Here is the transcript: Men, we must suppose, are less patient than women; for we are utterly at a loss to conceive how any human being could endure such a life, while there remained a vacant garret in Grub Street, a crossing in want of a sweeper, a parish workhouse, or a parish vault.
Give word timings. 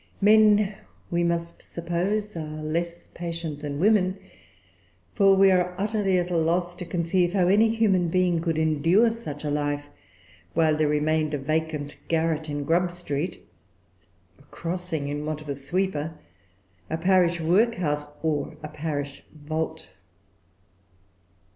Men, 0.19 0.79
we 1.11 1.23
must 1.23 1.61
suppose, 1.61 2.35
are 2.35 2.63
less 2.63 3.07
patient 3.13 3.59
than 3.61 3.79
women; 3.79 4.17
for 5.13 5.35
we 5.35 5.51
are 5.51 5.75
utterly 5.77 6.17
at 6.17 6.31
a 6.31 6.37
loss 6.37 6.73
to 6.77 6.85
conceive 6.85 7.33
how 7.33 7.47
any 7.47 7.69
human 7.69 8.07
being 8.07 8.41
could 8.41 8.57
endure 8.57 9.11
such 9.11 9.43
a 9.43 9.51
life, 9.51 9.85
while 10.55 10.75
there 10.75 10.87
remained 10.87 11.35
a 11.35 11.37
vacant 11.37 11.97
garret 12.07 12.49
in 12.49 12.63
Grub 12.63 12.89
Street, 12.89 13.47
a 14.39 14.43
crossing 14.45 15.07
in 15.07 15.23
want 15.23 15.39
of 15.39 15.49
a 15.49 15.53
sweeper, 15.55 16.15
a 16.89 16.97
parish 16.97 17.39
workhouse, 17.39 18.05
or 18.23 18.57
a 18.63 18.69
parish 18.69 19.23
vault. 19.31 19.87